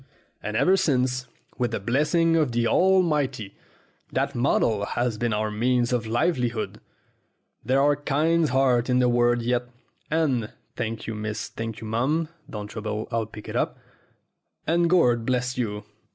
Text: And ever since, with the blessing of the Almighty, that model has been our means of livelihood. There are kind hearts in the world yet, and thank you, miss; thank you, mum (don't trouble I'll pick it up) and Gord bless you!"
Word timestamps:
And 0.41 0.57
ever 0.57 0.77
since, 0.77 1.27
with 1.59 1.69
the 1.69 1.79
blessing 1.79 2.35
of 2.35 2.53
the 2.53 2.67
Almighty, 2.67 3.53
that 4.11 4.33
model 4.33 4.83
has 4.83 5.19
been 5.19 5.31
our 5.31 5.51
means 5.51 5.93
of 5.93 6.07
livelihood. 6.07 6.81
There 7.63 7.79
are 7.79 7.95
kind 7.95 8.49
hearts 8.49 8.89
in 8.89 8.97
the 8.97 9.07
world 9.07 9.43
yet, 9.43 9.67
and 10.09 10.51
thank 10.75 11.05
you, 11.05 11.13
miss; 11.13 11.49
thank 11.49 11.81
you, 11.81 11.85
mum 11.87 12.29
(don't 12.49 12.65
trouble 12.67 13.09
I'll 13.11 13.27
pick 13.27 13.47
it 13.47 13.55
up) 13.55 13.77
and 14.65 14.89
Gord 14.89 15.23
bless 15.23 15.55
you!" 15.55 15.83